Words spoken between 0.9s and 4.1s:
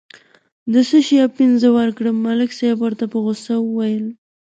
شي اپین زه ورکړم، ملک ورته په غوسه وویل.